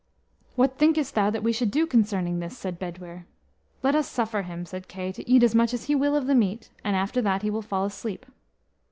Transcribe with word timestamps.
"What 0.55 0.79
thinkest 0.79 1.13
thou 1.13 1.29
that 1.29 1.43
we 1.43 1.53
should 1.53 1.69
do 1.69 1.85
concerning 1.85 2.39
this?" 2.39 2.57
said 2.57 2.79
Bedwyr. 2.79 3.27
"Let 3.83 3.93
us 3.93 4.09
suffer 4.09 4.41
him." 4.41 4.65
said 4.65 4.87
Kay, 4.87 5.11
"to 5.11 5.29
eat 5.29 5.43
as 5.43 5.53
much 5.53 5.75
as 5.75 5.83
he 5.83 5.93
will 5.93 6.15
of 6.15 6.25
the 6.25 6.33
meat, 6.33 6.71
and 6.83 6.95
after 6.95 7.21
that 7.21 7.43
he 7.43 7.51
will 7.51 7.61
fall 7.61 7.85
asleep." 7.85 8.25